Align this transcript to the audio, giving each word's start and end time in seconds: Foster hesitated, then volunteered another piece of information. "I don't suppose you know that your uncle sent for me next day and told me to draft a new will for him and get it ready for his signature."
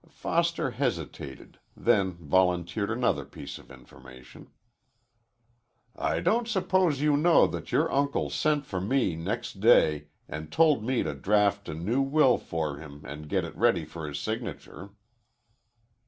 Foster 0.09 0.71
hesitated, 0.71 1.59
then 1.77 2.13
volunteered 2.13 2.89
another 2.89 3.23
piece 3.23 3.59
of 3.59 3.69
information. 3.69 4.49
"I 5.95 6.19
don't 6.21 6.47
suppose 6.47 7.01
you 7.01 7.15
know 7.15 7.45
that 7.45 7.71
your 7.71 7.91
uncle 7.91 8.31
sent 8.31 8.65
for 8.65 8.81
me 8.81 9.15
next 9.15 9.59
day 9.59 10.07
and 10.27 10.51
told 10.51 10.83
me 10.83 11.03
to 11.03 11.13
draft 11.13 11.69
a 11.69 11.75
new 11.75 12.01
will 12.01 12.39
for 12.39 12.79
him 12.79 13.03
and 13.05 13.29
get 13.29 13.45
it 13.45 13.55
ready 13.55 13.85
for 13.85 14.07
his 14.07 14.17
signature." 14.19 14.89